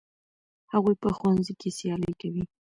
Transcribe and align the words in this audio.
هغوی 0.73 0.95
په 1.03 1.09
ښوونځي 1.17 1.53
کې 1.59 1.69
سیالي 1.77 2.11
کوي. 2.21 2.43